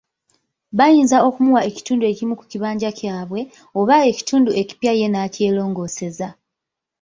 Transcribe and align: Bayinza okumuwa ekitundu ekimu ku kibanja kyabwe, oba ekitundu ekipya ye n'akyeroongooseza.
Bayinza 0.77 1.17
okumuwa 1.27 1.61
ekitundu 1.69 2.03
ekimu 2.11 2.33
ku 2.39 2.45
kibanja 2.51 2.89
kyabwe, 2.99 3.41
oba 3.79 3.95
ekitundu 4.11 4.49
ekipya 4.61 4.91
ye 4.99 5.07
n'akyeroongooseza. 5.09 6.27